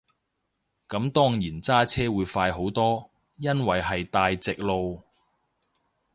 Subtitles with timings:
[0.87, 5.03] 咁當然揸車會快好多，因為係大直路